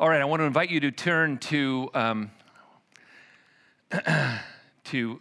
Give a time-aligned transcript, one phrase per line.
[0.00, 2.30] All right, I want to invite you to turn to, um,
[4.84, 5.20] to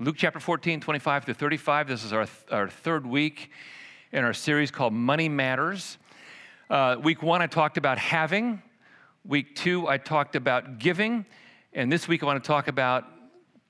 [0.00, 1.86] Luke chapter 14, 25 to 35.
[1.86, 3.52] This is our, th- our third week
[4.10, 5.98] in our series called Money Matters.
[6.68, 8.60] Uh, week one, I talked about having.
[9.24, 11.24] Week two, I talked about giving.
[11.72, 13.04] And this week, I want to talk about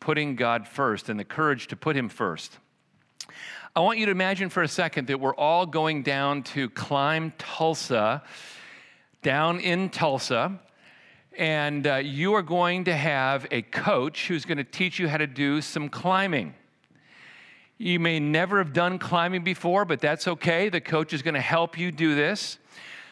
[0.00, 2.58] putting God first and the courage to put Him first.
[3.76, 7.34] I want you to imagine for a second that we're all going down to climb
[7.36, 8.22] Tulsa
[9.24, 10.60] down in Tulsa,
[11.36, 15.16] and uh, you are going to have a coach who's going to teach you how
[15.16, 16.54] to do some climbing.
[17.78, 20.68] You may never have done climbing before, but that's okay.
[20.68, 22.58] The coach is going to help you do this.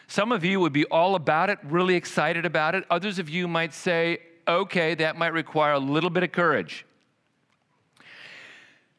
[0.07, 2.85] Some of you would be all about it, really excited about it.
[2.91, 6.85] Others of you might say, okay, that might require a little bit of courage.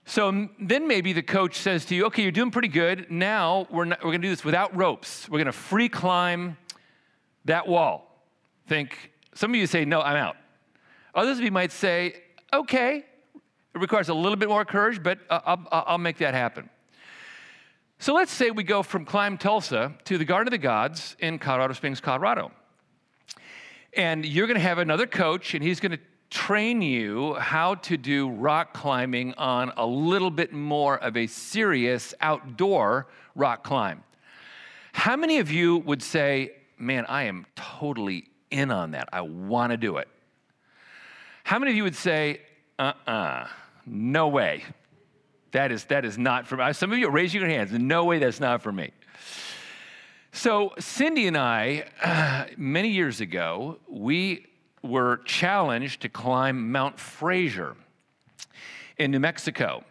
[0.05, 3.09] So then maybe the coach says to you, okay, you're doing pretty good.
[3.09, 5.29] Now we're, we're going to do this without ropes.
[5.29, 6.59] We're going to free climb
[7.45, 8.27] that wall.
[8.67, 10.37] Think, some of you say, no, I'm out.
[11.15, 13.05] Others of you might say, okay,
[13.75, 16.71] it requires a little bit more courage, but I'll, I'll make that happen.
[17.99, 21.39] So let's say we go from Climb Tulsa to the Garden of the Gods in
[21.39, 22.51] Colorado Springs, Colorado.
[23.97, 26.01] And you're going to have another coach, and he's going to
[26.31, 32.13] train you how to do rock climbing on a little bit more of a serious
[32.21, 33.07] outdoor
[33.37, 34.03] rock climb.
[34.93, 36.53] How many of you would say,
[36.85, 39.09] man, I am totally in on that.
[39.13, 40.09] I want to do it.
[41.43, 42.41] How many of you would say,
[42.79, 43.47] uh uh-uh, uh
[43.87, 44.65] no way.
[45.53, 46.73] That is, that is not for me.
[46.73, 47.71] Some of you are raising your hands.
[47.73, 48.91] No way, that's not for me.
[50.33, 54.47] So, Cindy and I, uh, many years ago, we
[54.83, 57.77] were challenged to climb Mount Fraser
[58.99, 59.85] in New Mexico.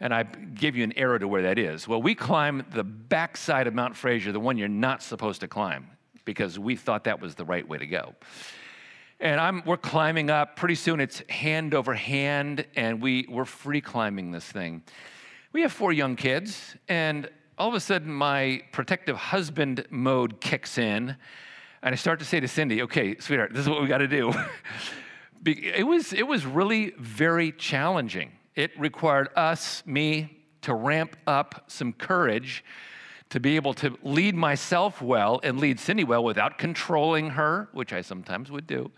[0.00, 1.86] And I give you an arrow to where that is.
[1.86, 5.93] Well, we climbed the backside of Mount Fraser, the one you're not supposed to climb
[6.24, 8.14] because we thought that was the right way to go.
[9.20, 10.56] And I'm, we're climbing up.
[10.56, 14.82] Pretty soon it's hand over hand, and we, we're free climbing this thing.
[15.52, 20.78] We have four young kids, and all of a sudden my protective husband mode kicks
[20.78, 21.16] in,
[21.82, 24.08] and I start to say to Cindy, okay, sweetheart, this is what we got to
[24.08, 24.32] do.
[25.46, 28.32] it, was, it was really very challenging.
[28.54, 32.64] It required us, me, to ramp up some courage
[33.34, 37.92] to be able to lead myself well and lead Cindy well without controlling her, which
[37.92, 38.92] I sometimes would do,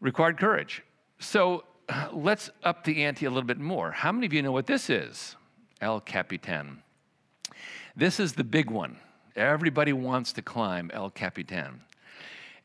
[0.00, 0.82] required courage.
[1.20, 1.62] So
[2.12, 3.92] let's up the ante a little bit more.
[3.92, 5.36] How many of you know what this is?
[5.80, 6.82] El Capitan.
[7.94, 8.96] This is the big one.
[9.36, 11.82] Everybody wants to climb El Capitan.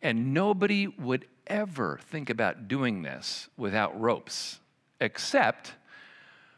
[0.02, 4.62] And nobody would ever think about doing this without ropes,
[5.00, 5.74] except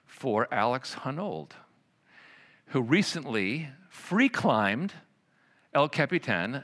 [0.06, 1.50] for Alex Honnold
[2.70, 4.94] who recently free climbed
[5.74, 6.64] El Capitan,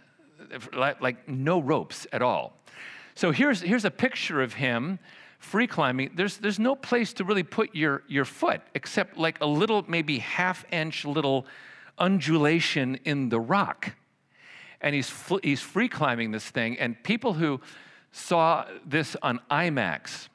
[0.74, 2.58] like, no ropes at all.
[3.14, 5.00] So here's, here's a picture of him
[5.40, 6.12] free climbing.
[6.16, 10.20] There's, there's no place to really put your, your foot except like a little, maybe
[10.20, 11.46] half inch little
[11.98, 13.96] undulation in the rock.
[14.82, 15.12] And he's,
[15.44, 16.78] he's free climbing this thing.
[16.80, 17.62] And people who
[18.12, 20.30] saw this on IMAX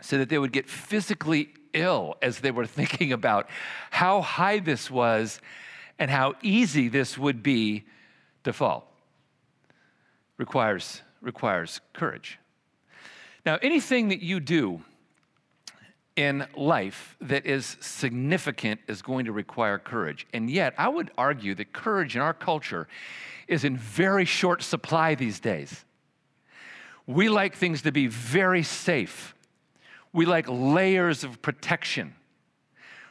[0.00, 3.48] said that they would get physically ill as they were thinking about
[3.90, 5.40] how high this was
[5.98, 7.84] and how easy this would be
[8.44, 8.90] to fall.
[10.36, 12.38] Requires, requires courage.
[13.46, 14.82] Now, anything that you do
[16.16, 20.26] in life that is significant is going to require courage.
[20.32, 22.88] And yet, I would argue that courage in our culture
[23.48, 25.84] is in very short supply these days.
[27.06, 29.33] We like things to be very safe.
[30.14, 32.14] We like layers of protection.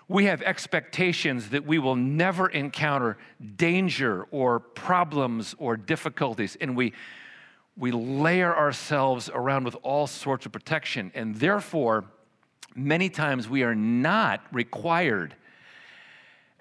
[0.07, 3.17] We have expectations that we will never encounter
[3.57, 6.93] danger or problems or difficulties, and we,
[7.77, 11.11] we layer ourselves around with all sorts of protection.
[11.13, 12.05] And therefore,
[12.73, 15.35] many times we are not required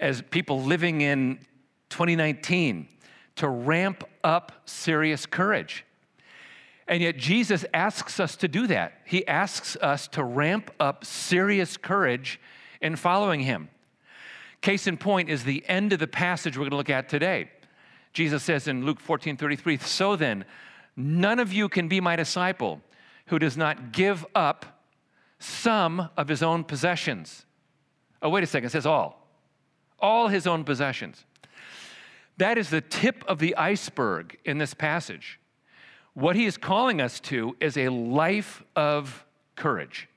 [0.00, 1.38] as people living in
[1.90, 2.88] 2019
[3.36, 5.84] to ramp up serious courage.
[6.88, 8.94] And yet, Jesus asks us to do that.
[9.04, 12.40] He asks us to ramp up serious courage
[12.80, 13.68] in following him.
[14.60, 17.50] Case in point is the end of the passage we're going to look at today.
[18.12, 20.44] Jesus says in Luke 14 33, So then,
[20.96, 22.80] none of you can be my disciple
[23.26, 24.84] who does not give up
[25.38, 27.46] some of his own possessions.
[28.20, 29.26] Oh, wait a second, it says all.
[29.98, 31.24] All his own possessions.
[32.36, 35.38] That is the tip of the iceberg in this passage.
[36.14, 39.24] What he is calling us to is a life of
[39.56, 40.08] courage.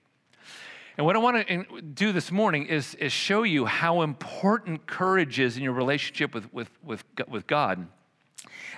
[0.97, 5.39] And what I want to do this morning is, is show you how important courage
[5.39, 7.87] is in your relationship with, with, with, with God.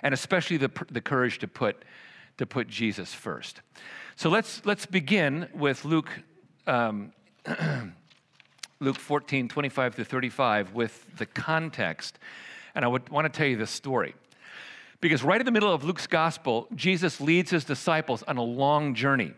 [0.04, 1.84] and especially the, the courage to put,
[2.38, 3.62] to put Jesus first.
[4.16, 6.10] So let's, let's begin with Luke,
[6.66, 7.12] um,
[8.80, 12.20] Luke 14, 25 to 35, with the context.
[12.76, 14.16] And I would want to tell you this story.
[15.00, 18.96] Because right in the middle of Luke's gospel, Jesus leads his disciples on a long
[18.96, 19.34] journey.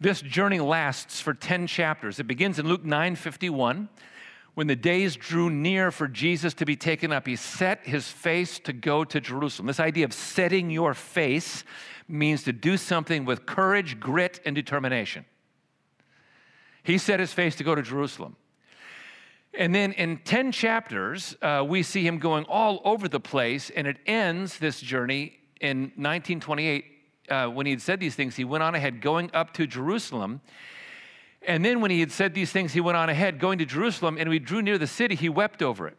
[0.00, 2.20] This journey lasts for 10 chapters.
[2.20, 3.88] It begins in Luke 9 51.
[4.54, 8.58] When the days drew near for Jesus to be taken up, he set his face
[8.60, 9.66] to go to Jerusalem.
[9.66, 11.62] This idea of setting your face
[12.08, 15.26] means to do something with courage, grit, and determination.
[16.82, 18.36] He set his face to go to Jerusalem.
[19.56, 23.86] And then in 10 chapters, uh, we see him going all over the place, and
[23.86, 26.84] it ends this journey in 1928.
[27.28, 30.42] Uh, when he had said these things, he went on ahead going up to Jerusalem.
[31.46, 34.18] And then when he had said these things, he went on ahead going to Jerusalem,
[34.18, 35.96] and we drew near the city, he wept over it.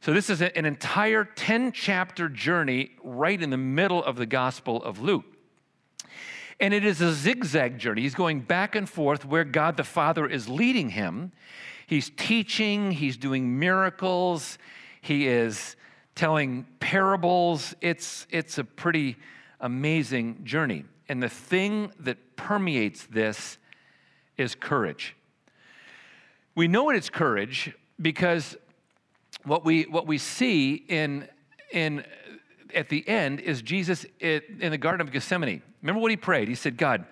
[0.00, 4.82] So this is an entire 10 chapter journey right in the middle of the Gospel
[4.82, 5.24] of Luke.
[6.60, 8.02] And it is a zigzag journey.
[8.02, 11.32] He's going back and forth where God the Father is leading him.
[11.88, 14.58] He's teaching, he's doing miracles,
[15.00, 15.74] he is
[16.14, 17.74] telling parables.
[17.80, 19.16] It's, it's a pretty
[19.58, 20.84] amazing journey.
[21.08, 23.56] And the thing that permeates this
[24.36, 25.16] is courage.
[26.54, 28.54] We know it is courage because
[29.44, 31.26] what we, what we see in,
[31.72, 32.04] in,
[32.74, 35.62] at the end is Jesus in the Garden of Gethsemane.
[35.80, 36.48] Remember what he prayed?
[36.48, 37.06] He said, God,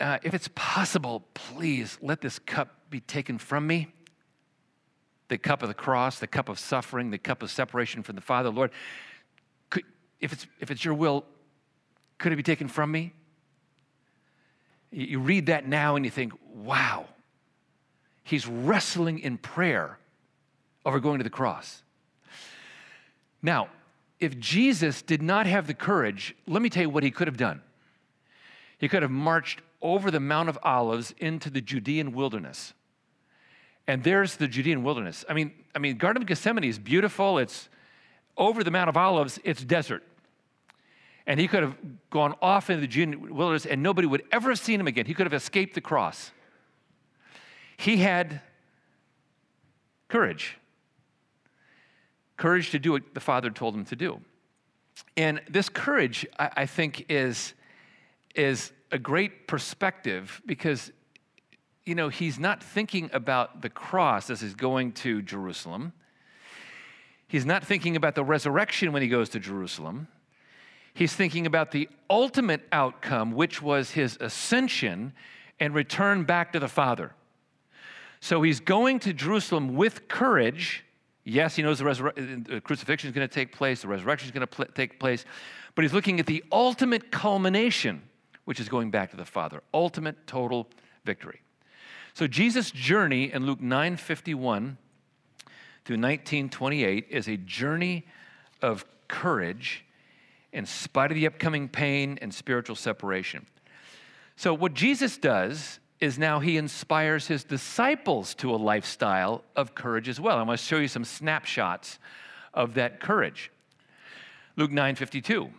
[0.00, 3.88] uh, if it's possible, please let this cup be taken from me.
[5.28, 8.20] The cup of the cross, the cup of suffering, the cup of separation from the
[8.20, 8.70] Father, Lord,
[9.70, 9.84] could,
[10.20, 11.24] if, it's, if it's your will,
[12.18, 13.12] could it be taken from me?
[14.90, 17.06] You, read that now and you think, wow,
[18.22, 19.98] he's wrestling in prayer
[20.86, 21.82] over going to the cross.
[23.42, 23.68] Now,
[24.20, 27.36] if Jesus did not have the courage, let me tell you what he could have
[27.36, 27.60] done.
[28.78, 32.72] He could have marched over the Mount of Olives into the Judean wilderness.
[33.86, 35.24] And there's the Judean wilderness.
[35.28, 37.38] I mean, I mean, Garden of Gethsemane is beautiful.
[37.38, 37.68] It's
[38.36, 40.02] over the Mount of Olives, it's desert.
[41.26, 41.76] And he could have
[42.10, 45.06] gone off into the Judean wilderness and nobody would ever have seen him again.
[45.06, 46.32] He could have escaped the cross.
[47.76, 48.40] He had
[50.08, 50.56] courage.
[52.36, 54.20] Courage to do what the Father told him to do.
[55.16, 57.54] And this courage, I, I think, is,
[58.34, 60.92] is a great perspective because,
[61.84, 65.92] you know, he's not thinking about the cross as he's going to Jerusalem.
[67.26, 70.08] He's not thinking about the resurrection when he goes to Jerusalem.
[70.94, 75.12] He's thinking about the ultimate outcome, which was his ascension
[75.58, 77.12] and return back to the Father.
[78.20, 80.84] So he's going to Jerusalem with courage.
[81.24, 84.42] Yes, he knows the, the crucifixion is going to take place, the resurrection is going
[84.42, 85.24] to pl- take place,
[85.74, 88.02] but he's looking at the ultimate culmination
[88.44, 89.62] which is going back to the Father.
[89.72, 90.68] Ultimate total
[91.04, 91.40] victory.
[92.14, 94.76] So Jesus' journey in Luke 9:51
[95.84, 98.06] through 1928 is a journey
[98.62, 99.84] of courage
[100.52, 103.46] in spite of the upcoming pain and spiritual separation.
[104.36, 110.08] So what Jesus does is now he inspires his disciples to a lifestyle of courage
[110.08, 110.38] as well.
[110.38, 111.98] I want to show you some snapshots
[112.52, 113.50] of that courage.
[114.56, 115.50] Luke 9:52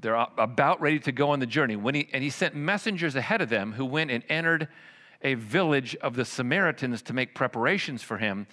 [0.00, 1.76] they're about ready to go on the journey.
[1.76, 4.68] When he, and he sent messengers ahead of them who went and entered
[5.22, 8.46] a village of the Samaritans to make preparations for him.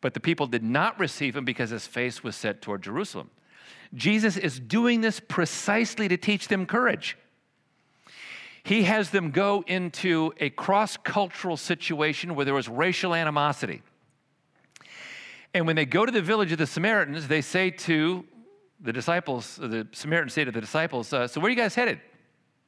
[0.00, 3.30] But the people did not receive him because his face was set toward Jerusalem.
[3.94, 7.16] Jesus is doing this precisely to teach them courage.
[8.64, 13.82] He has them go into a cross cultural situation where there was racial animosity.
[15.52, 18.24] And when they go to the village of the Samaritans, they say to
[18.84, 22.00] the disciples, the Samaritan say to the disciples, uh, So where are you guys headed?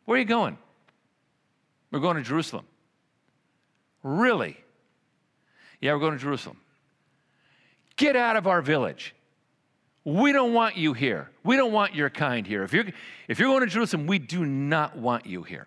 [0.06, 0.56] Where are you going?
[1.92, 2.64] We're going to Jerusalem.
[4.02, 4.56] Really?
[5.80, 6.58] Yeah, we're going to Jerusalem.
[7.96, 9.14] Get out of our village.
[10.04, 11.30] We don't want you here.
[11.44, 12.62] We don't want your kind here.
[12.62, 12.87] If you're,
[13.28, 15.66] if you're going to Jerusalem, we do not want you here.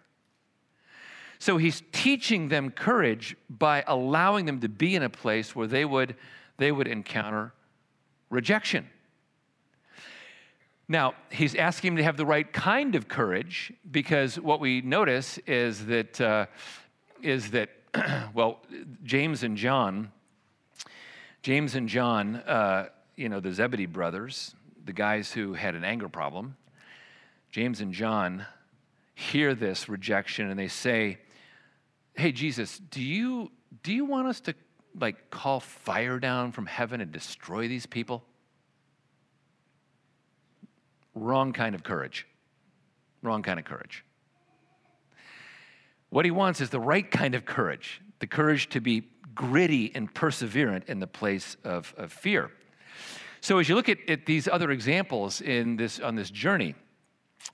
[1.38, 5.86] So he's teaching them courage by allowing them to be in a place where they
[5.86, 6.16] would,
[6.58, 7.54] they would encounter
[8.30, 8.90] rejection.
[10.92, 15.38] Now, he's asking him to have the right kind of courage because what we notice
[15.46, 16.48] is that, uh,
[17.22, 17.70] is that
[18.34, 18.60] well,
[19.04, 20.12] James and John,
[21.44, 26.10] James and John, uh, you know, the Zebedee brothers, the guys who had an anger
[26.10, 26.58] problem,
[27.52, 28.48] James and John
[29.14, 31.20] hear this rejection and they say,
[32.16, 33.52] Hey, Jesus, do you,
[33.84, 34.56] do you want us to
[35.00, 38.24] like call fire down from heaven and destroy these people?
[41.16, 42.28] Wrong kind of courage.
[43.22, 44.04] Wrong kind of courage.
[46.10, 50.14] What he wants is the right kind of courage the courage to be gritty and
[50.14, 52.52] perseverant in the place of, of fear.
[53.42, 56.76] So, as you look at, at these other examples in this, on this journey,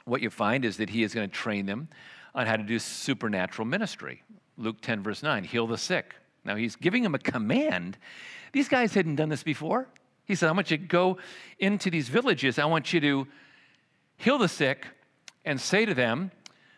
[0.06, 1.90] what you find is that he is going to train them
[2.34, 4.24] on how to do supernatural ministry.
[4.58, 6.16] Luke 10, verse 9, heal the sick.
[6.44, 7.98] Now, he's giving them a command.
[8.52, 9.88] These guys hadn't done this before.
[10.26, 11.18] He said, I want you to go
[11.60, 12.58] into these villages.
[12.58, 13.28] I want you to
[14.18, 14.88] heal the sick
[15.44, 16.32] and say to them,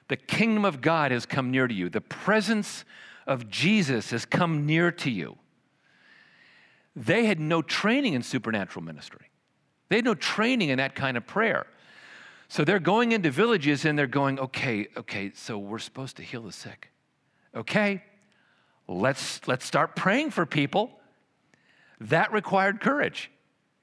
[0.08, 1.90] The kingdom of God has come near to you.
[1.90, 2.86] The presence
[3.26, 5.38] of Jesus has come near to you.
[6.96, 9.30] They had no training in supernatural ministry,
[9.90, 11.68] they had no training in that kind of prayer.
[12.50, 16.44] So they're going into villages and they're going, okay, okay, so we're supposed to heal
[16.44, 16.90] the sick.
[17.54, 18.02] Okay,
[18.88, 20.92] let's, let's start praying for people.
[22.00, 23.30] That required courage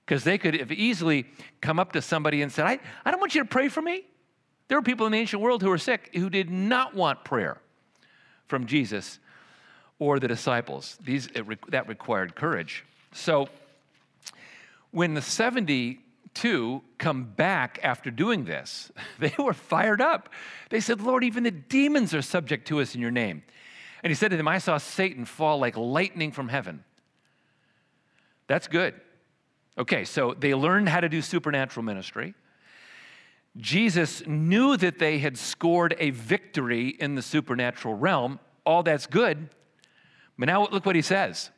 [0.05, 1.27] because they could have easily
[1.61, 4.05] come up to somebody and said, I, I don't want you to pray for me.
[4.69, 7.59] There were people in the ancient world who were sick who did not want prayer
[8.47, 9.19] from Jesus
[9.99, 10.99] or the disciples.
[11.03, 11.29] These,
[11.69, 12.85] that required courage.
[13.13, 13.49] So
[14.91, 20.29] when the 72 come back after doing this, they were fired up.
[20.71, 23.43] They said, Lord, even the demons are subject to us in your name.
[24.03, 26.85] And he said to them, I saw Satan fall like lightning from heaven.
[28.47, 28.95] That's good.
[29.77, 32.35] Okay, so they learned how to do supernatural ministry.
[33.57, 38.41] Jesus knew that they had scored a victory in the supernatural realm.
[38.65, 39.49] All that's good.
[40.39, 41.51] But now look what he says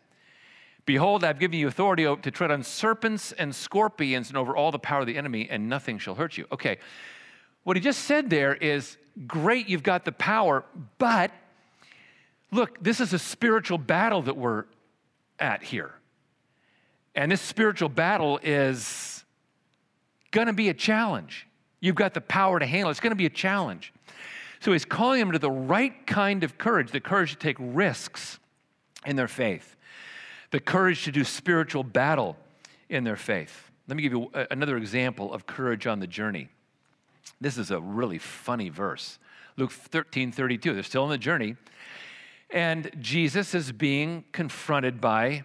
[0.85, 4.79] Behold, I've given you authority to tread on serpents and scorpions and over all the
[4.79, 6.47] power of the enemy, and nothing shall hurt you.
[6.53, 6.79] Okay,
[7.65, 8.97] what he just said there is
[9.27, 10.65] great, you've got the power,
[10.99, 11.33] but
[12.53, 14.65] look, this is a spiritual battle that we're
[15.41, 15.93] at here.
[17.17, 19.25] And this spiritual battle is
[20.31, 21.47] going to be a challenge.
[21.81, 22.93] You've got the power to handle it.
[22.93, 23.93] It's going to be a challenge.
[24.61, 28.39] So he's calling them to the right kind of courage, the courage to take risks
[29.07, 29.77] in their faith,
[30.51, 32.37] the courage to do spiritual battle
[32.89, 33.71] in their faith.
[33.89, 36.49] Let me give you another example of courage on the journey.
[37.41, 39.19] This is a really funny verse.
[39.57, 40.75] Luke 13 32.
[40.75, 41.57] They're still on the journey.
[42.51, 45.45] And Jesus is being confronted by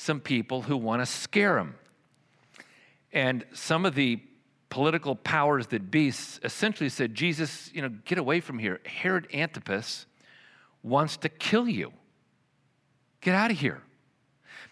[0.00, 1.74] some people who want to scare him.
[3.12, 4.20] And some of the
[4.70, 8.78] political powers that be essentially said, Jesus, you know, get away from here.
[8.86, 10.06] Herod Antipas
[10.84, 11.92] wants to kill you.
[13.22, 13.82] Get out of here.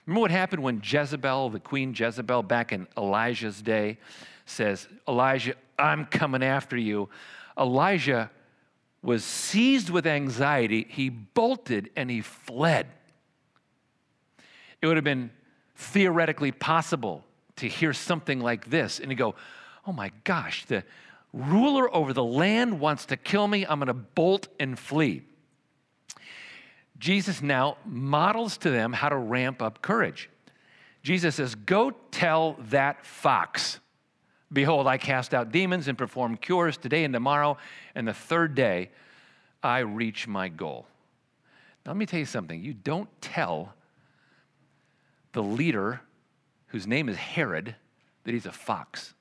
[0.06, 3.98] Remember what happened when Jezebel, the queen Jezebel, back in Elijah's day,
[4.44, 7.08] says, Elijah, I'm coming after you.
[7.58, 8.30] Elijah
[9.02, 10.86] was seized with anxiety.
[10.88, 12.86] He bolted and he fled.
[14.80, 15.30] It would have been
[15.74, 17.24] theoretically possible
[17.56, 19.34] to hear something like this and to go,
[19.86, 20.84] oh my gosh, the
[21.32, 23.64] ruler over the land wants to kill me.
[23.66, 25.22] I'm going to bolt and flee.
[26.98, 30.30] Jesus now models to them how to ramp up courage.
[31.02, 33.80] Jesus says, Go tell that fox,
[34.52, 37.56] Behold, I cast out demons and perform cures today and tomorrow,
[37.94, 38.90] and the third day
[39.62, 40.86] I reach my goal.
[41.84, 42.62] Now, let me tell you something.
[42.62, 43.74] You don't tell
[45.36, 46.00] the leader,
[46.68, 47.76] whose name is Herod,
[48.24, 49.12] that he's a fox.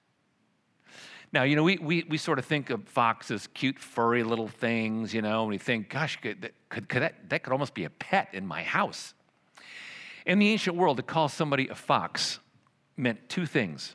[1.34, 5.14] Now, you know, we, we, we sort of think of foxes, cute, furry little things,
[5.14, 7.90] you know, and we think, gosh, could, could, could that, that could almost be a
[7.90, 9.14] pet in my house.
[10.26, 12.40] In the ancient world, to call somebody a fox
[12.96, 13.94] meant two things.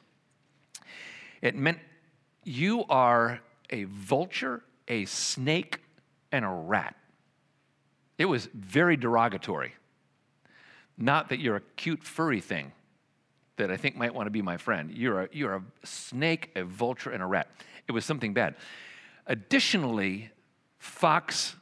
[1.40, 1.78] It meant
[2.44, 5.78] you are a vulture, a snake,
[6.30, 6.96] and a rat.
[8.18, 9.72] It was very derogatory.
[11.00, 12.72] Not that you're a cute, furry thing
[13.56, 14.90] that I think might want to be my friend.
[14.94, 17.48] You're a, you're a snake, a vulture, and a rat.
[17.88, 18.54] It was something bad.
[19.26, 20.30] Additionally,
[20.78, 21.56] fox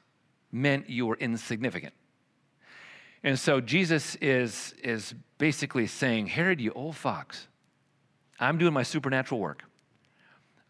[0.51, 1.95] meant you were insignificant.
[3.23, 7.47] And so Jesus is, is basically saying, Herod, you old fox,
[8.41, 9.65] I'm doing my supernatural work.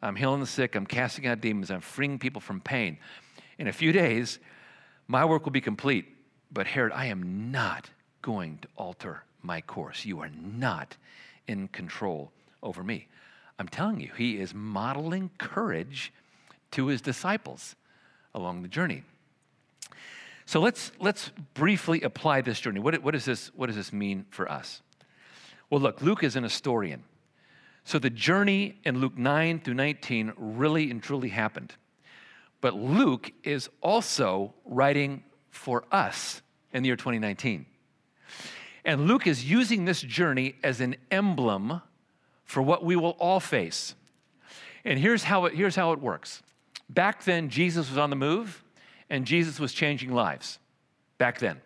[0.03, 2.99] I'm healing the sick, I'm casting out demons, I'm freeing people from pain.
[3.59, 4.39] In a few days,
[5.09, 6.07] my work will be complete.
[6.51, 7.91] But Herod, I am not
[8.23, 10.05] going to alter my course.
[10.05, 10.97] You are not
[11.47, 12.31] in control
[12.63, 13.09] over me.
[13.59, 16.13] I'm telling you, he is modeling courage
[16.73, 17.75] to his disciples
[18.35, 19.03] along the journey.
[20.47, 22.81] So let's, let's briefly apply this journey.
[22.81, 24.81] What, is this, what does this mean for us?
[25.71, 27.03] Well, look, Luke is an historian.
[27.85, 31.75] So the journey in Luke 9 through 19 really and truly happened.
[32.61, 37.67] But Luke is also writing for us in the year 2019.
[38.89, 41.83] And Luke is using this journey as an emblem
[42.47, 43.95] for what we will all face.
[44.83, 46.43] And here's how it, here's how it works.
[46.89, 48.65] Back then, Jesus was on the move
[49.11, 50.59] and Jesus was changing lives.
[51.19, 51.61] Back then.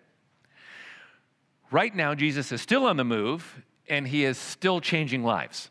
[1.70, 5.70] Right now, Jesus is still on the move and he is still changing lives.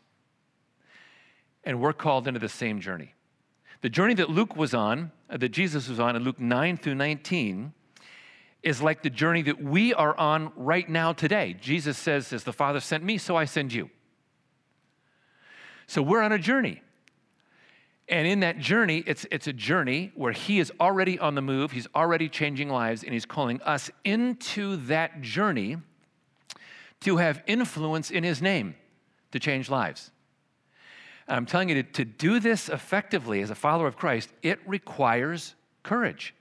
[1.64, 3.12] And we're called into the same journey.
[3.82, 6.94] The journey that Luke was on, uh, that Jesus was on in Luke 9 through
[6.94, 7.74] 19,
[8.62, 11.56] is like the journey that we are on right now today.
[11.60, 13.90] Jesus says, As the Father sent me, so I send you.
[15.86, 16.80] So we're on a journey.
[18.08, 21.72] And in that journey, it's, it's a journey where he is already on the move,
[21.72, 25.78] he's already changing lives, and he's calling us into that journey
[27.00, 28.74] to have influence in his name
[29.32, 30.10] to change lives.
[31.26, 34.58] And I'm telling you, to, to do this effectively as a follower of Christ, it
[34.66, 36.34] requires courage.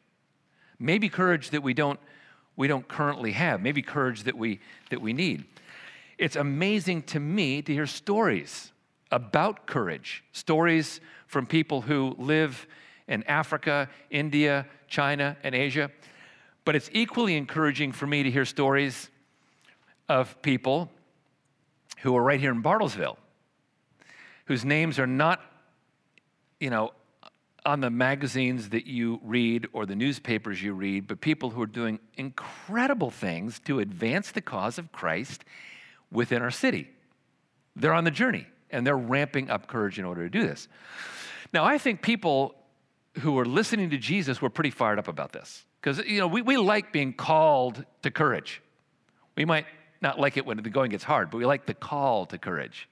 [0.81, 1.99] Maybe courage that we don't,
[2.55, 4.59] we don't currently have, maybe courage that we,
[4.89, 5.45] that we need.
[6.17, 8.71] It's amazing to me to hear stories
[9.11, 12.65] about courage, stories from people who live
[13.07, 15.91] in Africa, India, China, and Asia.
[16.65, 19.09] But it's equally encouraging for me to hear stories
[20.09, 20.91] of people
[21.99, 23.17] who are right here in Bartlesville,
[24.45, 25.41] whose names are not,
[26.59, 26.91] you know,
[27.65, 31.67] on the magazines that you read or the newspapers you read, but people who are
[31.67, 35.43] doing incredible things to advance the cause of Christ
[36.11, 36.89] within our city.
[37.75, 40.67] They're on the journey and they're ramping up courage in order to do this.
[41.53, 42.55] Now, I think people
[43.19, 46.41] who are listening to Jesus were pretty fired up about this because, you know, we,
[46.41, 48.61] we like being called to courage.
[49.35, 49.65] We might
[50.01, 52.87] not like it when the going gets hard, but we like the call to courage.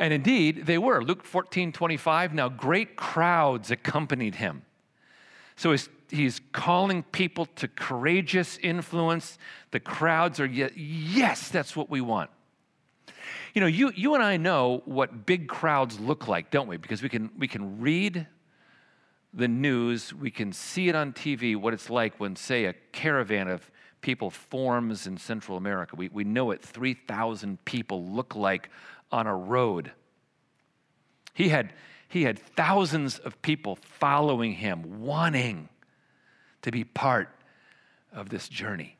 [0.00, 1.04] And indeed, they were.
[1.04, 2.32] Luke 14, 25.
[2.32, 4.62] Now, great crowds accompanied him.
[5.56, 9.36] So he's, he's calling people to courageous influence.
[9.72, 12.30] The crowds are, yes, that's what we want.
[13.52, 16.78] You know, you, you and I know what big crowds look like, don't we?
[16.78, 18.26] Because we can, we can read
[19.34, 23.48] the news, we can see it on TV, what it's like when, say, a caravan
[23.48, 23.70] of
[24.00, 25.94] people forms in Central America.
[25.94, 28.70] We, we know what 3,000 people look like
[29.10, 29.92] on a road.
[31.34, 31.72] He had,
[32.08, 35.68] he had thousands of people following him, wanting
[36.62, 37.28] to be part
[38.12, 38.96] of this journey.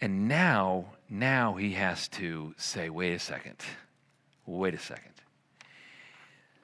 [0.00, 3.56] And now, now he has to say, wait a second,
[4.46, 5.12] wait a second.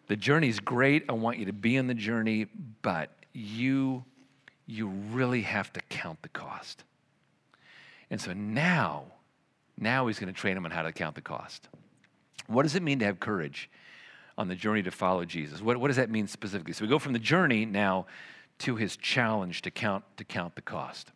[0.09, 1.05] The journey's great.
[1.09, 2.47] I want you to be in the journey,
[2.83, 4.05] but you
[4.67, 6.83] you really have to count the cost.
[8.11, 9.05] And so now,
[9.79, 11.69] now he's going to train him on how to count the cost.
[12.47, 13.71] What does it mean to have courage
[14.39, 15.61] on the journey to follow Jesus?
[15.61, 16.73] What, what does that mean specifically?
[16.73, 18.07] So we go from the journey now
[18.59, 21.11] to his challenge to count, to count the cost.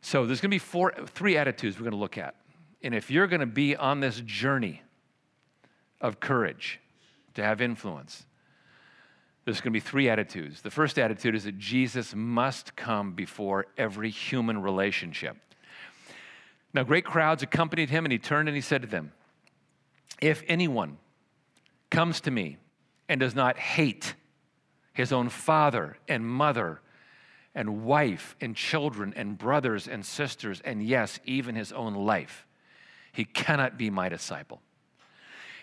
[0.00, 2.34] So there's going to be four, three attitudes we're going to look at.
[2.82, 4.82] And if you're going to be on this journey
[6.00, 6.80] of courage
[7.34, 8.26] to have influence,
[9.44, 10.62] there's going to be three attitudes.
[10.62, 15.36] The first attitude is that Jesus must come before every human relationship.
[16.74, 19.12] Now, great crowds accompanied him, and he turned and he said to them,
[20.20, 20.98] If anyone
[21.88, 22.58] comes to me
[23.08, 24.14] and does not hate
[24.92, 26.80] his own father and mother
[27.54, 32.44] and wife and children and brothers and sisters, and yes, even his own life,
[33.12, 34.60] he cannot be my disciple.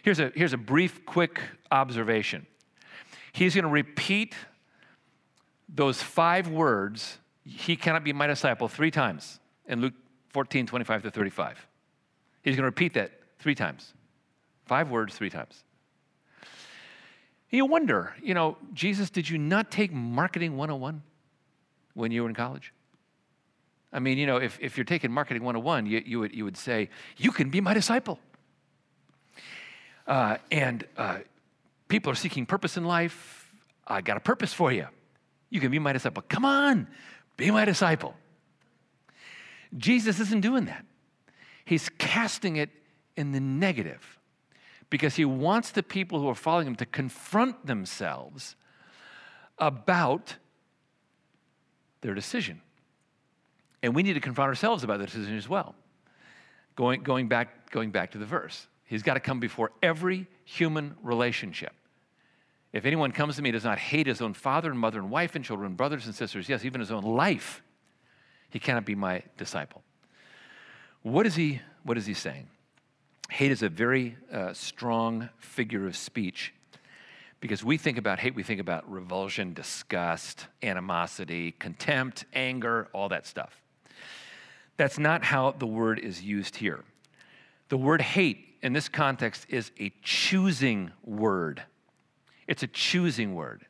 [0.04, 2.48] Here's a, here's a brief, quick observation
[3.34, 4.36] He's going to repeat
[5.70, 9.94] those five words, he cannot be my disciple, three times in Luke
[10.34, 11.68] 14, 25 to 35.
[12.44, 13.94] He's going to repeat that three times.
[14.66, 15.64] Five words, three times.
[17.50, 21.02] You wonder, you know, Jesus, did you not take Marketing 101
[21.94, 22.74] when you were in college?
[23.92, 26.56] I mean, you know, if, if you're taking Marketing 101, you, you, would, you would
[26.56, 28.20] say, You can be my disciple.
[30.08, 31.20] Uh, and uh,
[31.92, 33.52] People are seeking purpose in life.
[33.86, 34.88] I got a purpose for you.
[35.50, 36.24] You can be my disciple.
[36.30, 36.88] Come on,
[37.36, 38.16] be my disciple.
[39.78, 40.86] Jesus isn't doing that.
[41.66, 42.70] He's casting it
[43.16, 44.20] in the negative
[44.90, 48.56] because he wants the people who are following him to confront themselves
[49.58, 50.36] about
[52.02, 52.62] their decision.
[53.84, 55.76] And we need to confront ourselves about the decision as well.
[56.76, 60.96] Going, going, back, going back to the verse, he's got to come before every human
[61.04, 61.74] relationship.
[62.74, 65.36] If anyone comes to me does not hate his own father and mother and wife
[65.36, 67.62] and children, brothers and sisters, yes, even his own life,
[68.52, 69.82] he cannot be my disciple.
[71.02, 72.48] What is he, what is he saying?
[73.30, 76.54] Hate is a very uh, strong figure of speech
[77.40, 83.26] because we think about hate, we think about revulsion, disgust, animosity, contempt, anger, all that
[83.26, 83.60] stuff.
[84.78, 86.84] That's not how the word is used here.
[87.70, 91.64] The word hate in this context is a choosing word
[92.48, 93.66] It's a choosing word.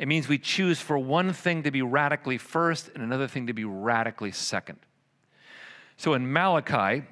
[0.00, 3.52] It means we choose for one thing to be radically first and another thing to
[3.52, 4.78] be radically second.
[5.98, 7.04] So in Malachi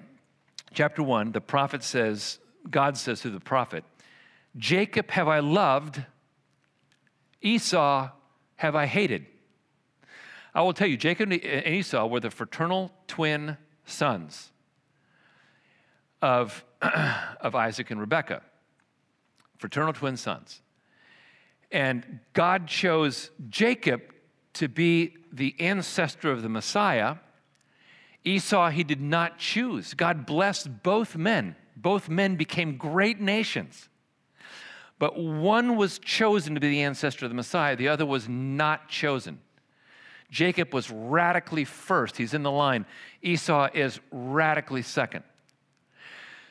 [0.72, 2.38] chapter 1, the prophet says,
[2.70, 3.85] God says to the prophet,
[4.57, 6.03] Jacob have I loved,
[7.42, 8.09] Esau
[8.57, 9.27] have I hated.
[10.55, 14.51] I will tell you, Jacob and Esau were the fraternal twin sons
[16.22, 18.40] of, of Isaac and Rebekah,
[19.59, 20.62] fraternal twin sons.
[21.70, 24.02] And God chose Jacob
[24.54, 27.16] to be the ancestor of the Messiah.
[28.24, 29.94] Esau, he did not choose.
[29.94, 31.57] God blessed both men.
[31.76, 33.88] Both men became great nations.
[34.98, 38.88] But one was chosen to be the ancestor of the Messiah, the other was not
[38.88, 39.40] chosen.
[40.31, 42.85] Jacob was radically first, he's in the line.
[43.22, 45.24] Esau is radically second.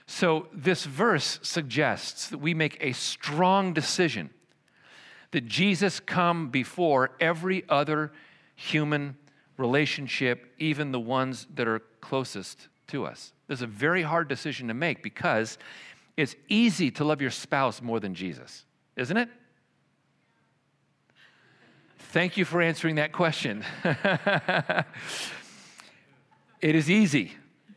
[0.08, 4.30] So, this verse suggests that we make a strong decision
[5.32, 8.12] that Jesus come before every other
[8.56, 9.18] human
[9.58, 13.34] relationship, even the ones that are closest to us.
[13.48, 15.58] This is a very hard decision to make because
[16.16, 19.30] it's easy to love your spouse more than Jesus, isn't it?
[22.12, 23.64] Thank you for answering that question.
[26.62, 27.34] it is easy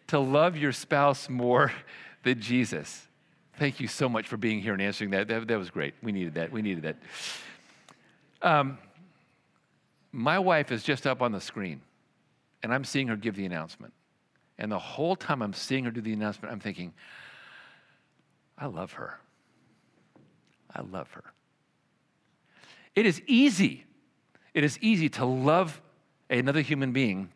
[0.06, 1.72] to love your spouse more
[2.22, 3.06] than Jesus.
[3.60, 5.28] Thank you so much for being here and answering that.
[5.28, 5.92] That, that was great.
[6.02, 6.50] We needed that.
[6.50, 6.96] We needed that.
[8.40, 8.78] Um,
[10.12, 11.82] my wife is just up on the screen,
[12.62, 13.92] and I'm seeing her give the announcement.
[14.56, 16.94] And the whole time I'm seeing her do the announcement, I'm thinking,
[18.56, 19.20] I love her.
[20.74, 21.24] I love her.
[22.94, 23.84] It is easy.
[24.54, 25.82] It is easy to love
[26.30, 27.28] another human being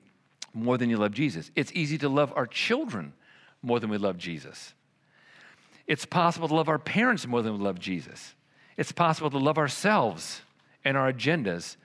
[0.55, 1.51] more than you love Jesus.
[1.55, 3.13] It's easy to love our children
[3.61, 4.73] more than we love Jesus.
[5.87, 8.35] It's possible to love our parents more than we love Jesus.
[8.77, 10.43] It's possible to love ourselves
[10.85, 11.77] and our agendas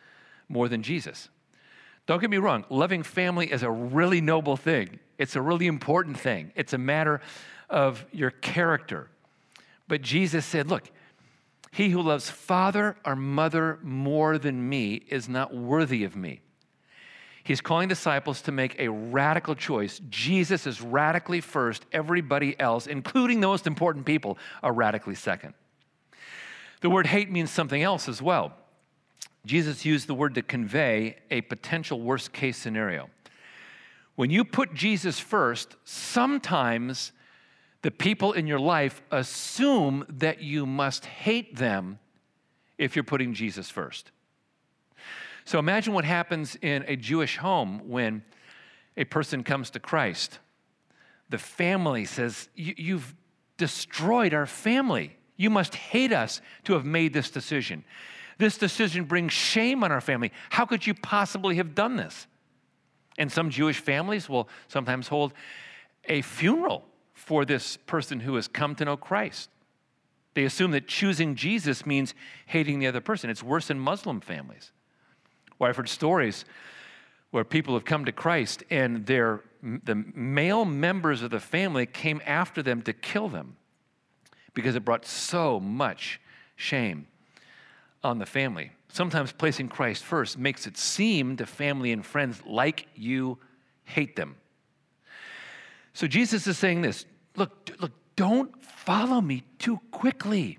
[0.47, 1.29] more than Jesus.
[2.05, 4.99] Don't get me wrong, loving family is a really noble thing.
[5.17, 6.51] It's a really important thing.
[6.55, 7.21] It's a matter
[7.69, 9.09] of your character.
[9.87, 10.89] But Jesus said, Look,
[11.71, 16.41] he who loves father or mother more than me is not worthy of me.
[17.49, 20.01] He's calling disciples to make a radical choice.
[20.11, 25.55] Jesus is radically first, everybody else, including the most important people, are radically second.
[26.81, 28.53] The word hate means something else as well.
[29.47, 33.09] Jesus used the word to convey a potential worst case scenario.
[34.13, 37.13] When you put Jesus first, sometimes
[37.81, 41.97] the people in your life assume that you must hate them
[42.77, 44.11] if you're putting Jesus first.
[45.49, 48.21] So imagine what happens in a Jewish home when
[48.95, 50.37] a person comes to Christ.
[51.29, 53.15] The family says, You've
[53.57, 55.17] destroyed our family.
[55.37, 57.83] You must hate us to have made this decision.
[58.37, 60.31] This decision brings shame on our family.
[60.51, 62.27] How could you possibly have done this?
[63.17, 65.33] And some Jewish families will sometimes hold
[66.05, 69.49] a funeral for this person who has come to know Christ.
[70.35, 72.13] They assume that choosing Jesus means
[72.45, 73.31] hating the other person.
[73.31, 74.73] It's worse in Muslim families.
[75.59, 76.45] Where I've heard stories
[77.31, 82.21] where people have come to Christ and their, the male members of the family came
[82.25, 83.55] after them to kill them
[84.53, 86.19] because it brought so much
[86.55, 87.07] shame
[88.03, 88.71] on the family.
[88.91, 93.37] Sometimes placing Christ first makes it seem to family and friends like you
[93.83, 94.35] hate them.
[95.93, 100.57] So Jesus is saying this look, look, don't follow me too quickly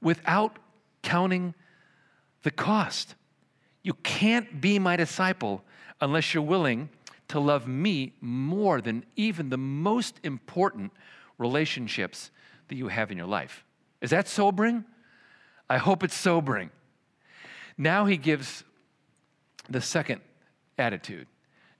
[0.00, 0.58] without
[1.02, 1.54] counting
[2.42, 3.14] the cost.
[3.82, 5.64] You can't be my disciple
[6.00, 6.88] unless you're willing
[7.28, 10.92] to love me more than even the most important
[11.38, 12.30] relationships
[12.68, 13.64] that you have in your life.
[14.00, 14.84] Is that sobering?
[15.68, 16.70] I hope it's sobering.
[17.78, 18.64] Now he gives
[19.68, 20.20] the second
[20.76, 21.26] attitude.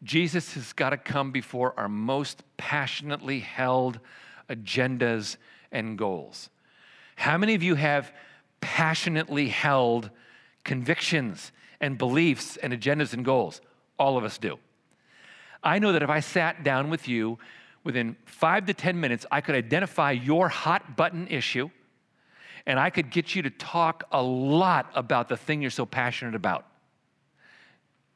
[0.03, 4.01] Jesus has got to come before our most passionately held
[4.49, 5.37] agendas
[5.71, 6.51] and goals.
[7.17, 8.13] How many of you have
[8.61, 10.11] passionately held
[10.65, 13.61] convictions and beliefs and agendas and goals?
[13.99, 14.59] All of us do.
[15.63, 17.39] I know that if I sat down with you
[17.85, 21.69] within five to 10 minutes, I could identify your hot button issue
[22.67, 26.35] and I could get you to talk a lot about the thing you're so passionate
[26.35, 26.67] about.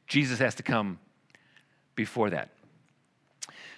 [0.07, 0.99] Jesus has to come
[1.95, 2.49] before that.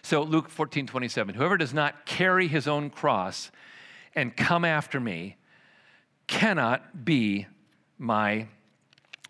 [0.01, 3.51] So, Luke 14, 27, whoever does not carry his own cross
[4.15, 5.37] and come after me
[6.27, 7.47] cannot be
[7.97, 8.47] my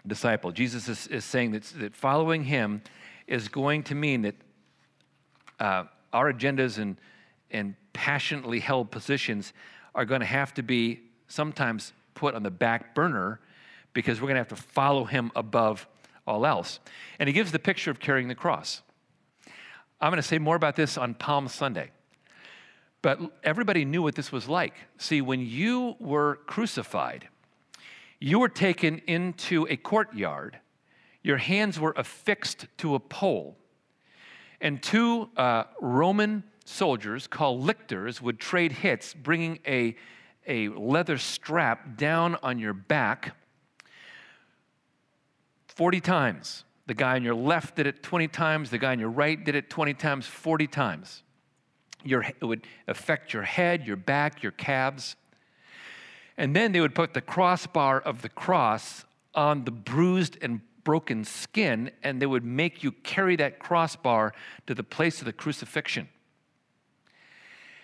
[0.05, 0.51] disciple.
[0.51, 2.81] Jesus is, is saying that, that following him
[3.27, 4.35] is going to mean that
[5.59, 5.83] uh,
[6.13, 6.97] our agendas and,
[7.51, 9.53] and passionately held positions
[9.93, 13.39] are going to have to be sometimes put on the back burner
[13.93, 15.87] because we're going to have to follow him above
[16.25, 16.79] all else.
[17.17, 18.81] And he gives the picture of carrying the cross.
[20.01, 21.91] I'm going to say more about this on Palm Sunday.
[23.01, 24.73] But everybody knew what this was like.
[24.97, 27.27] See, when you were crucified,
[28.19, 30.59] you were taken into a courtyard,
[31.23, 33.57] your hands were affixed to a pole,
[34.61, 39.95] and two uh, Roman soldiers called lictors would trade hits, bringing a,
[40.47, 43.35] a leather strap down on your back
[45.67, 46.65] 40 times.
[46.87, 49.55] The guy on your left did it 20 times, the guy on your right did
[49.55, 51.23] it 20 times, 40 times.
[52.03, 55.15] Your, it would affect your head, your back, your calves.
[56.39, 59.03] And then they would put the crossbar of the cross
[59.35, 64.33] on the bruised and broken skin, and they would make you carry that crossbar
[64.65, 66.07] to the place of the crucifixion.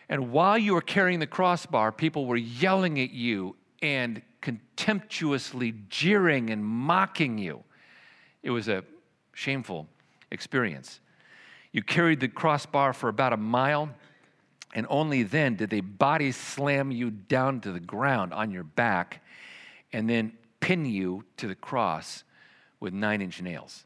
[0.07, 6.49] And while you were carrying the crossbar, people were yelling at you and contemptuously jeering
[6.49, 7.61] and mocking you.
[8.41, 8.85] It was a
[9.33, 9.89] shameful
[10.31, 11.01] experience.
[11.73, 13.89] You carried the crossbar for about a mile,
[14.75, 19.23] and only then did they body slam you down to the ground on your back
[19.93, 22.25] and then pin you to the cross
[22.81, 23.85] with nine inch nails.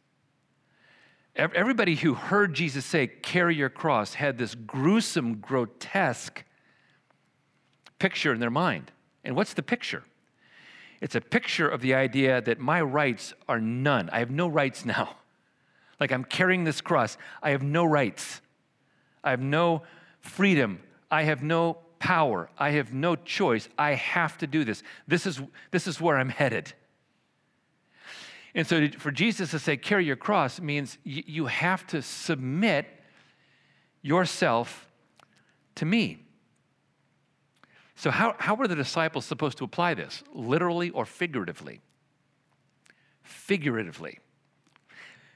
[1.36, 6.43] Everybody who heard Jesus say, carry your cross, had this gruesome, grotesque
[7.99, 8.91] picture in their mind.
[9.23, 10.04] And what's the picture?
[11.02, 14.10] It's a picture of the idea that my rights are none.
[14.10, 15.15] I have no rights now.
[15.99, 17.17] Like I'm carrying this cross.
[17.43, 18.39] I have no rights.
[19.21, 19.82] I have no
[20.21, 20.82] freedom.
[21.10, 22.49] I have no power.
[22.58, 23.67] I have no choice.
[23.77, 24.84] I have to do this.
[25.08, 26.73] This is, this is where I'm headed.
[28.55, 32.88] And so for Jesus to say, carry your cross means you have to submit
[34.01, 34.88] yourself
[35.75, 36.25] to me.
[37.95, 40.23] So, how, how were the disciples supposed to apply this?
[40.34, 41.82] Literally or figuratively?
[43.23, 44.19] Figuratively.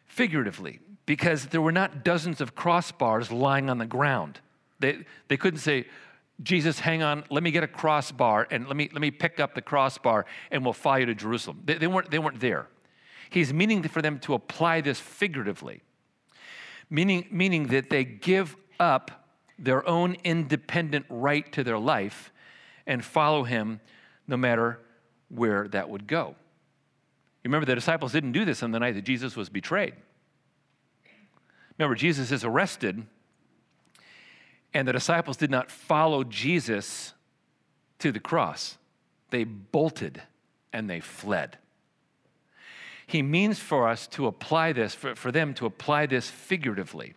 [0.05, 4.39] Figuratively, because there were not dozens of crossbars lying on the ground.
[4.83, 5.85] They, they couldn't say,
[6.41, 9.55] Jesus, hang on, let me get a crossbar and let me, let me pick up
[9.55, 11.61] the crossbar and we'll follow you to Jerusalem.
[11.63, 12.67] They, they, weren't, they weren't there.
[13.29, 15.81] He's meaning for them to apply this figuratively,
[16.89, 22.33] meaning, meaning that they give up their own independent right to their life
[22.85, 23.79] and follow him
[24.27, 24.79] no matter
[25.29, 26.35] where that would go.
[27.43, 29.93] You remember the disciples didn't do this on the night that Jesus was betrayed.
[31.77, 33.05] Remember, Jesus is arrested,
[34.73, 37.13] and the disciples did not follow Jesus
[37.99, 38.77] to the cross.
[39.29, 40.21] They bolted
[40.71, 41.57] and they fled.
[43.05, 47.13] He means for us to apply this, for, for them to apply this figuratively.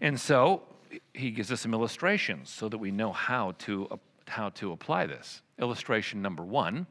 [0.00, 0.62] And so
[1.14, 3.88] he gives us some illustrations so that we know how to,
[4.28, 5.42] how to apply this.
[5.58, 6.86] Illustration number one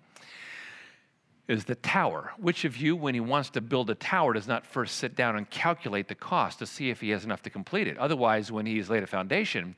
[1.50, 2.32] is the tower.
[2.38, 5.36] Which of you, when he wants to build a tower, does not first sit down
[5.36, 7.98] and calculate the cost to see if he has enough to complete it?
[7.98, 9.76] Otherwise, when he has laid a foundation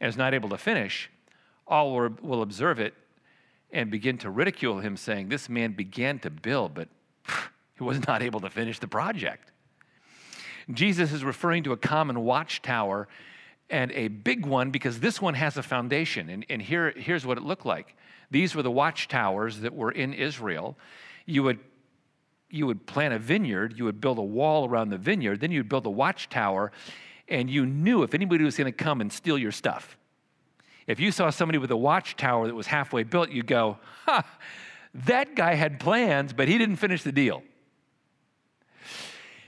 [0.00, 1.08] and is not able to finish,
[1.66, 2.94] all will observe it
[3.70, 6.88] and begin to ridicule him, saying, This man began to build, but
[7.78, 9.52] he was not able to finish the project.
[10.72, 13.06] Jesus is referring to a common watchtower
[13.70, 16.28] and a big one because this one has a foundation.
[16.28, 17.94] And, and here, here's what it looked like
[18.32, 20.76] these were the watchtowers that were in Israel.
[21.26, 21.58] You would
[22.52, 25.70] you would plant a vineyard, you would build a wall around the vineyard, then you'd
[25.70, 26.70] build a watchtower,
[27.26, 29.96] and you knew if anybody was going to come and steal your stuff.
[30.86, 34.26] If you saw somebody with a watchtower that was halfway built, you'd go, ha,
[35.06, 37.42] that guy had plans, but he didn't finish the deal.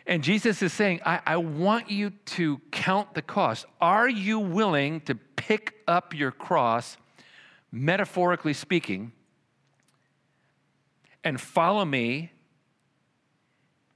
[0.06, 3.64] And Jesus is saying, I, I, want you to count the cost.
[3.80, 6.98] Are you willing to pick up your cross,
[7.72, 9.12] metaphorically speaking,
[11.24, 12.30] and follow me,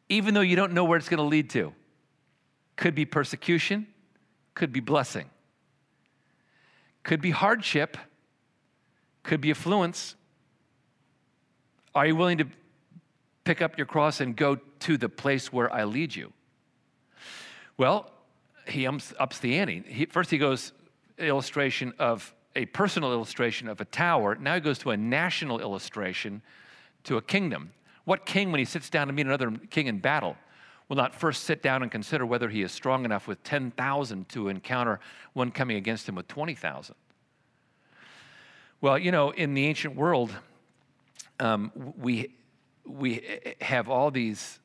[0.08, 1.72] even though you don't know where it's going to lead to?
[2.76, 3.86] Could be persecution,
[4.54, 5.28] could be blessing,
[7.02, 7.96] could be hardship,
[9.22, 10.14] could be affluence.
[11.94, 12.46] Are you willing to
[13.48, 16.34] pick up your cross and go to the place where I lead you.
[17.78, 18.10] Well,
[18.66, 19.82] he ups the ante.
[19.86, 20.74] He, first, he goes
[21.16, 24.34] illustration of a personal illustration of a tower.
[24.34, 26.42] Now he goes to a national illustration
[27.08, 27.72] to a kingdom.
[28.04, 30.36] What king, when he sits down to meet another king in battle,
[30.88, 34.48] will not first sit down and consider whether he is strong enough with 10,000 to
[34.48, 35.00] encounter
[35.32, 36.94] one coming against him with 20,000?
[38.80, 40.34] Well, you know, in the ancient world,
[41.40, 42.30] um, we
[42.84, 43.22] we
[43.60, 44.58] have all these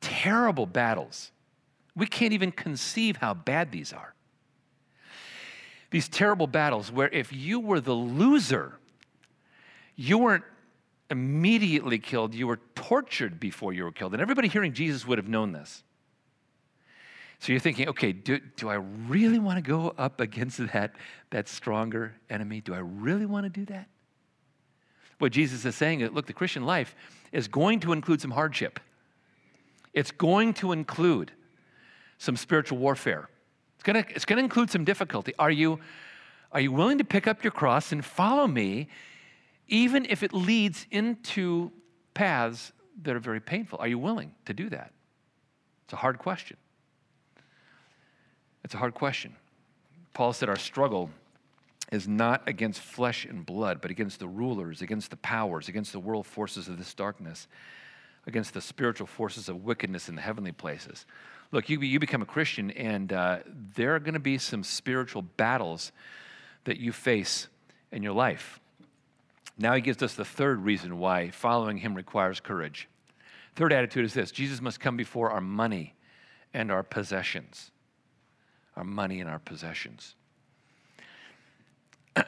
[0.00, 1.32] terrible battles.
[1.94, 4.14] We can't even conceive how bad these are.
[5.90, 8.78] These terrible battles where if you were the loser,
[9.96, 10.44] you weren't
[11.10, 14.12] immediately killed, you were tortured before you were killed.
[14.12, 15.82] And everybody hearing Jesus would have known this.
[17.40, 20.94] So you're thinking, okay, do, do I really want to go up against that,
[21.30, 22.60] that stronger enemy?
[22.60, 23.88] Do I really want to do that?
[25.18, 26.94] What Jesus is saying is look, the Christian life
[27.32, 28.80] is going to include some hardship,
[29.94, 31.32] it's going to include
[32.18, 33.28] some spiritual warfare.
[33.76, 35.34] It's going to, it's going to include some difficulty.
[35.38, 35.78] Are you,
[36.50, 38.88] are you willing to pick up your cross and follow me,
[39.68, 41.70] even if it leads into
[42.14, 43.78] paths that are very painful?
[43.78, 44.92] Are you willing to do that?
[45.84, 46.56] It's a hard question.
[48.64, 49.36] It's a hard question.
[50.14, 51.10] Paul said our struggle
[51.90, 56.00] is not against flesh and blood, but against the rulers, against the powers, against the
[56.00, 57.48] world forces of this darkness,
[58.26, 61.06] against the spiritual forces of wickedness in the heavenly places.
[61.50, 63.38] Look, you, you become a Christian, and uh,
[63.74, 65.92] there are going to be some spiritual battles
[66.64, 67.48] that you face
[67.90, 68.60] in your life.
[69.58, 72.88] Now he gives us the third reason why following him requires courage.
[73.56, 75.94] Third attitude is this Jesus must come before our money
[76.54, 77.72] and our possessions
[78.78, 80.14] our money and our possessions.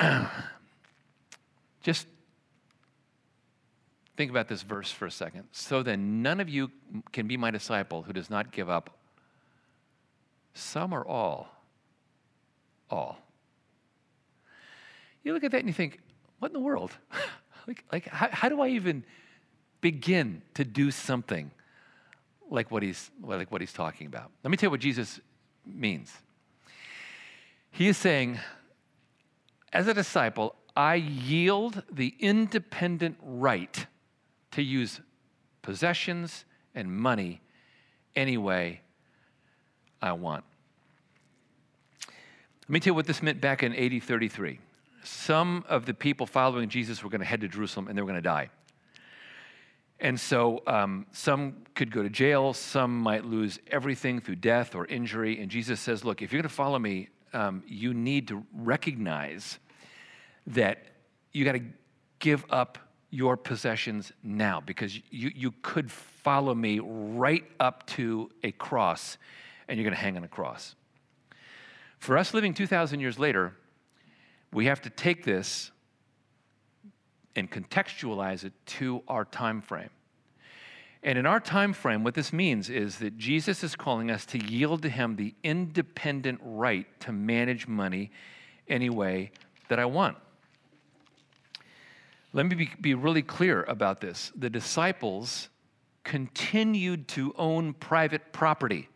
[1.80, 2.08] Just
[4.16, 5.44] think about this verse for a second.
[5.52, 6.72] So then, none of you
[7.12, 8.98] can be my disciple who does not give up
[10.54, 11.48] some or all.
[12.90, 13.18] All.
[15.22, 16.00] You look at that and you think,
[16.40, 16.90] what in the world?
[17.66, 19.04] like, like how, how do I even
[19.80, 21.50] begin to do something
[22.50, 24.30] like what he's like what he's talking about?
[24.42, 25.20] Let me tell you what Jesus
[25.64, 26.12] means.
[27.70, 28.40] He is saying,
[29.72, 33.86] as a disciple, I yield the independent right
[34.52, 35.00] to use
[35.62, 37.40] possessions and money
[38.16, 38.80] any way
[40.02, 40.44] I want.
[42.62, 44.58] Let me tell you what this meant back in AD 33.
[45.02, 48.08] Some of the people following Jesus were going to head to Jerusalem and they were
[48.08, 48.50] going to die.
[50.00, 54.86] And so um, some could go to jail, some might lose everything through death or
[54.86, 55.40] injury.
[55.40, 59.58] And Jesus says, Look, if you're going to follow me, um, you need to recognize
[60.46, 60.84] that
[61.32, 61.62] you got to
[62.18, 62.78] give up
[63.10, 69.18] your possessions now because you, you could follow me right up to a cross
[69.68, 70.74] and you're going to hang on a cross.
[71.98, 73.54] For us living 2,000 years later,
[74.52, 75.70] we have to take this
[77.36, 79.90] and contextualize it to our time frame.
[81.02, 84.38] And in our time frame, what this means is that Jesus is calling us to
[84.38, 88.10] yield to him the independent right to manage money
[88.68, 89.30] any way
[89.68, 90.18] that I want.
[92.32, 94.30] Let me be, be really clear about this.
[94.36, 95.48] The disciples
[96.04, 98.88] continued to own private property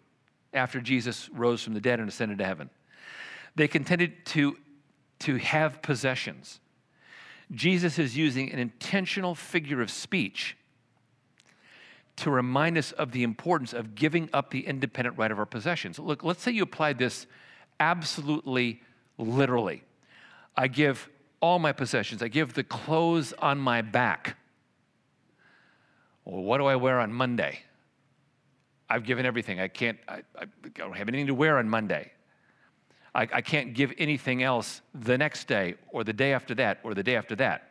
[0.52, 2.70] after Jesus rose from the dead and ascended to heaven.
[3.56, 4.56] They continued to,
[5.24, 6.60] to have possessions.
[7.50, 10.56] Jesus is using an intentional figure of speech
[12.16, 15.98] to remind us of the importance of giving up the independent right of our possessions.
[15.98, 17.26] Look, let's say you applied this
[17.80, 18.82] absolutely
[19.16, 19.82] literally.
[20.56, 21.08] I give
[21.40, 24.36] all my possessions, I give the clothes on my back.
[26.26, 27.60] Well, what do I wear on Monday?
[28.90, 29.58] I've given everything.
[29.58, 32.12] I can't, I, I don't have anything to wear on Monday.
[33.14, 36.94] I, I can't give anything else the next day or the day after that or
[36.94, 37.70] the day after that.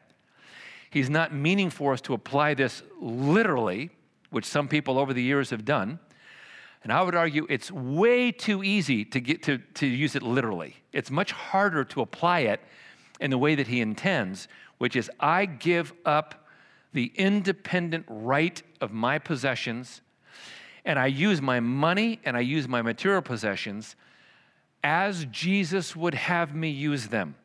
[0.89, 3.89] He's not meaning for us to apply this literally
[4.29, 5.99] which some people over the years have done.
[6.83, 10.75] And I would argue it's way too easy to get to, to use it literally.
[10.91, 12.61] It's much harder to apply it
[13.19, 14.47] in the way that he intends,
[14.79, 16.47] which is I give up
[16.91, 20.01] the independent right of my possessions,
[20.83, 23.95] and I use my money and I use my material possessions
[24.83, 27.35] as Jesus would have me use them.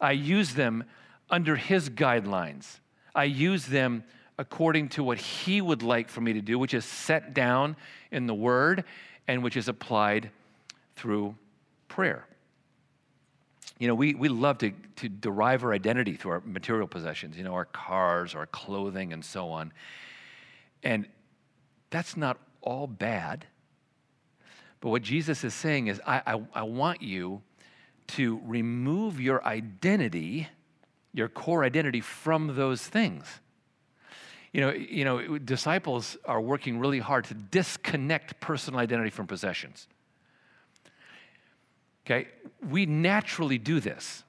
[0.00, 0.84] I use them
[1.28, 2.78] under his guidelines.
[3.14, 4.04] I use them
[4.40, 7.76] according to what He would like for me to do, which is set down
[8.10, 8.84] in the Word
[9.28, 10.30] and which is applied
[10.96, 11.36] through
[11.88, 12.26] prayer.
[13.78, 17.44] You know, we, we love to, to derive our identity through our material possessions, you
[17.44, 19.72] know, our cars, our clothing, and so on.
[20.82, 21.06] And
[21.90, 23.46] that's not all bad.
[24.80, 27.42] But what Jesus is saying is, I, I, I want you
[28.08, 30.48] to remove your identity,
[31.12, 33.26] your core identity, from those things.
[34.52, 39.86] You know, you know, disciples are working really hard to disconnect personal identity from possessions.
[42.04, 42.28] Okay,
[42.68, 44.24] we naturally do this.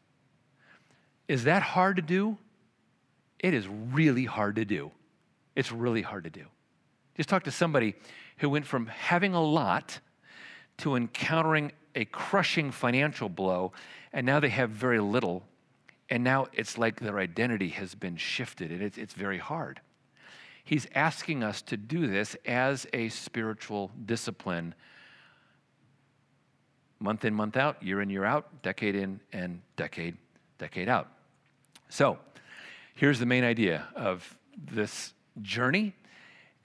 [1.28, 2.38] Is that hard to do?
[3.39, 4.91] It is really hard to do.
[5.56, 6.45] It's really hard to do.
[7.16, 7.95] Just talk to somebody
[8.38, 9.99] who went from having a lot
[10.82, 13.71] to encountering a crushing financial blow,
[14.13, 15.43] and now they have very little,
[16.09, 19.79] And now it's like their identity has been shifted, and it's, it's very hard.
[20.65, 24.75] He's asking us to do this as a spiritual discipline,
[26.99, 30.17] month in, month out, year in, year out, decade in, and decade,
[30.57, 31.07] decade out.
[31.88, 32.17] So,
[32.93, 35.95] here's the main idea of this journey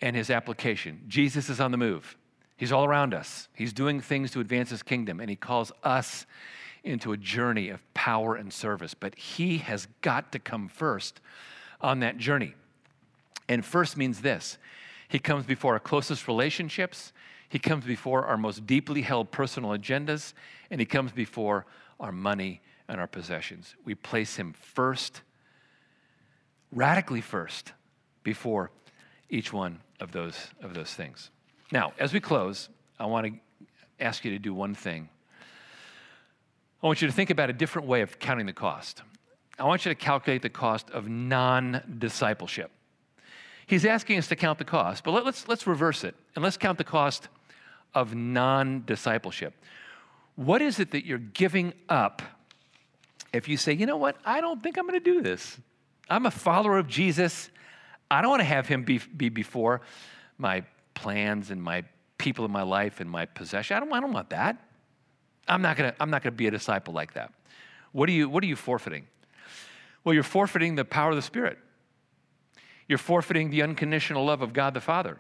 [0.01, 2.17] and his application Jesus is on the move.
[2.57, 3.49] He's all around us.
[3.55, 6.27] He's doing things to advance his kingdom, and he calls us
[6.83, 8.95] into a journey of power and service.
[8.95, 11.21] But he has got to come first
[11.81, 12.55] on that journey.
[13.49, 14.59] And first means this
[15.09, 17.13] He comes before our closest relationships,
[17.49, 20.33] He comes before our most deeply held personal agendas,
[20.71, 21.67] and He comes before
[22.01, 23.75] our money and our possessions.
[23.85, 25.21] We place Him first,
[26.73, 27.73] radically first,
[28.23, 28.71] before
[29.29, 31.31] each one of those, of those things.
[31.73, 33.33] Now, as we close, I want to
[33.99, 35.09] ask you to do one thing.
[36.83, 39.03] I want you to think about a different way of counting the cost.
[39.59, 42.71] I want you to calculate the cost of non discipleship.
[43.67, 46.45] He's asking us to count the cost, but let, us let's, let's reverse it and
[46.45, 47.29] let's count the cost
[47.95, 49.55] of non discipleship.
[50.37, 52.23] What is it that you're giving up
[53.33, 55.59] if you say, you know what, I don't think I'm going to do this?
[56.09, 57.51] I'm a follower of Jesus.
[58.11, 59.81] I don't want to have him be, be before
[60.39, 60.63] my
[60.97, 61.85] plans and my
[62.19, 63.77] people in my life and my possession.
[63.77, 64.61] I don't, I don't want that.
[65.47, 67.33] I'm not to I'm not to be a disciple like that.
[67.93, 69.07] What are you what are you forfeiting?
[70.03, 71.59] Well, you're forfeiting the power of the Spirit.
[72.89, 75.19] You're forfeiting the unconditional love of God the Father.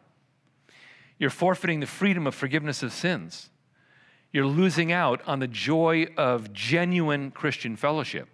[1.18, 3.50] You're forfeiting the freedom of forgiveness of sins.
[4.32, 8.28] You're losing out on the joy of genuine Christian fellowship.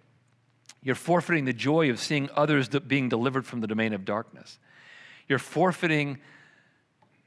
[0.81, 4.59] You're forfeiting the joy of seeing others being delivered from the domain of darkness.
[5.27, 6.19] You're forfeiting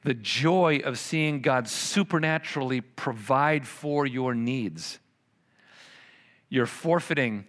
[0.07, 5.01] the joy of seeing God supernaturally provide for your needs.
[6.49, 7.45] You're forfeiting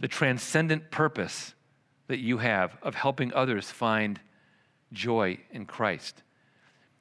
[0.00, 1.52] the transcendent purpose
[2.06, 4.18] that you have of helping others find
[4.94, 6.22] joy in Christ.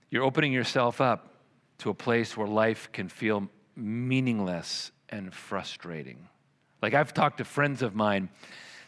[0.10, 1.34] You're opening yourself up
[1.78, 3.48] to a place where life can feel
[3.78, 6.28] meaningless and frustrating.
[6.82, 8.28] Like I've talked to friends of mine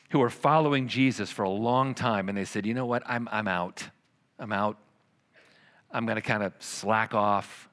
[0.10, 3.30] who are following Jesus for a long time, and they said, you know what, I'm,
[3.32, 3.88] I'm out.
[4.38, 4.78] I'm out.
[5.92, 7.70] I'm going to kind of slack off.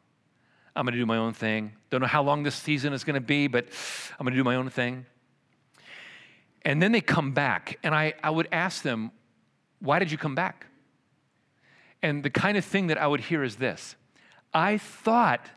[0.75, 1.73] I'm going to do my own thing.
[1.91, 3.67] Don't know how long this season is going to be, but
[4.19, 5.07] I'm going to do my own thing.
[6.63, 9.11] And then they come back, and I, I would ask them,
[9.81, 10.67] Why did you come back?
[12.03, 13.97] And the kind of thing that I would hear is this
[14.53, 15.49] I thought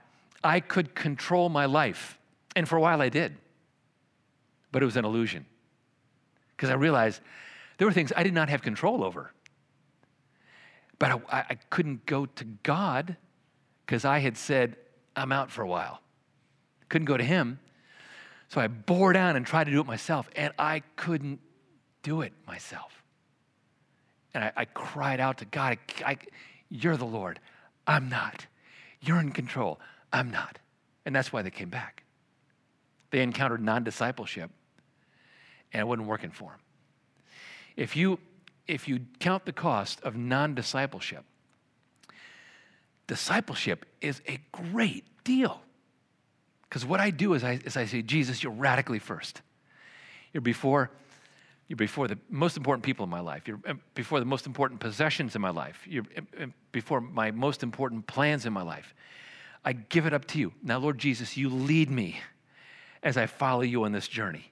[0.43, 2.17] I could control my life.
[2.55, 3.37] And for a while I did.
[4.71, 5.45] But it was an illusion.
[6.55, 7.21] Because I realized
[7.77, 9.31] there were things I did not have control over.
[11.01, 13.17] But I, I couldn't go to God
[13.83, 14.75] because I had said,
[15.15, 15.99] I'm out for a while.
[16.89, 17.59] Couldn't go to Him.
[18.49, 21.39] So I bore down and tried to do it myself, and I couldn't
[22.03, 23.01] do it myself.
[24.35, 26.19] And I, I cried out to God, I,
[26.69, 27.39] You're the Lord.
[27.87, 28.45] I'm not.
[29.01, 29.79] You're in control.
[30.13, 30.59] I'm not.
[31.07, 32.03] And that's why they came back.
[33.09, 34.51] They encountered non discipleship,
[35.73, 36.59] and it wasn't working for them.
[37.75, 38.19] If you
[38.67, 41.23] if you count the cost of non discipleship,
[43.07, 45.61] discipleship is a great deal.
[46.63, 49.41] Because what I do is I, is I say, Jesus, you're radically first.
[50.31, 50.89] You're before,
[51.67, 53.47] you're before the most important people in my life.
[53.47, 55.85] You're uh, before the most important possessions in my life.
[55.85, 58.93] You're uh, uh, before my most important plans in my life.
[59.65, 60.53] I give it up to you.
[60.63, 62.19] Now, Lord Jesus, you lead me
[63.03, 64.51] as I follow you on this journey.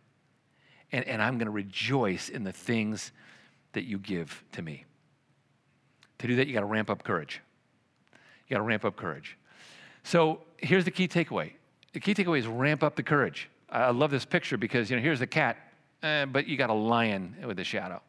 [0.92, 3.12] And, and I'm going to rejoice in the things
[3.74, 4.86] that you give to me.
[6.20, 7.42] To do that, you got to ramp up courage.
[8.48, 9.38] You got to ramp up courage.
[10.04, 11.54] So here's the key takeaway.
[11.94, 13.50] The key takeaway is ramp up the courage.
[13.70, 15.58] I love this picture because you know here's the cat,
[16.02, 18.02] eh, but you got a lion with a shadow.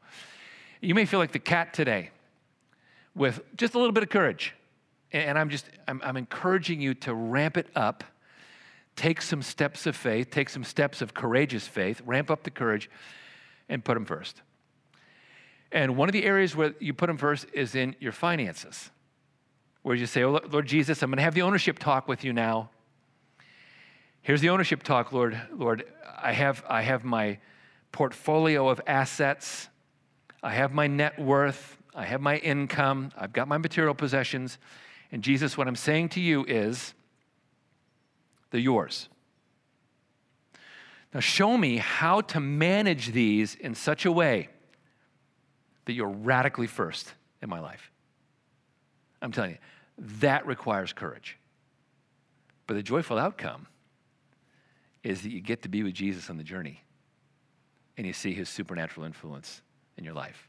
[0.80, 2.10] You may feel like the cat today,
[3.14, 4.54] with just a little bit of courage,
[5.12, 8.04] and I'm just I'm, I'm encouraging you to ramp it up.
[8.96, 10.30] Take some steps of faith.
[10.30, 12.00] Take some steps of courageous faith.
[12.06, 12.90] Ramp up the courage,
[13.68, 14.42] and put them first.
[15.72, 18.90] And one of the areas where you put them first is in your finances,
[19.82, 22.32] where you say, Oh, Lord Jesus, I'm going to have the ownership talk with you
[22.32, 22.70] now.
[24.22, 25.40] Here's the ownership talk, Lord.
[25.52, 25.84] Lord,
[26.20, 27.38] I have, I have my
[27.92, 29.68] portfolio of assets,
[30.42, 34.58] I have my net worth, I have my income, I've got my material possessions.
[35.12, 36.94] And Jesus, what I'm saying to you is,
[38.50, 39.08] they're yours.
[41.14, 44.48] Now, show me how to manage these in such a way
[45.84, 47.12] that you're radically first
[47.42, 47.90] in my life.
[49.22, 49.58] I'm telling you,
[50.18, 51.38] that requires courage.
[52.66, 53.66] But the joyful outcome
[55.02, 56.82] is that you get to be with Jesus on the journey.
[58.00, 59.60] and you see his supernatural influence
[59.98, 60.48] in your life.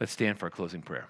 [0.00, 1.06] Let's stand for a closing prayer.